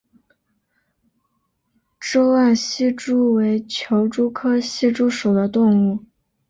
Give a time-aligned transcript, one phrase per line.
[1.99, 5.99] 沟岸希蛛为球蛛科希蛛属的动物。